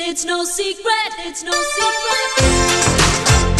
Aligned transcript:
It's 0.00 0.24
no 0.24 0.44
secret, 0.44 1.14
it's 1.20 1.44
no 1.44 1.52
secret. 1.52 3.53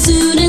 soon. 0.00 0.39